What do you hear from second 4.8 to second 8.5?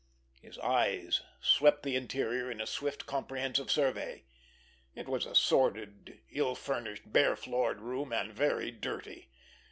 It was a sordid, ill furnished, bare floored room, and